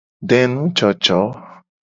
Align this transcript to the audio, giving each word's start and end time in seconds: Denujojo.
Denujojo. 0.31 1.21